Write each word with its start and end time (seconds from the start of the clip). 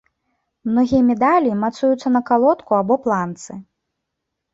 Многія 0.69 1.01
медалі 1.09 1.51
мацуюцца 1.63 2.07
на 2.15 2.21
калодку 2.31 2.71
або 2.81 2.97
планцы. 3.05 3.53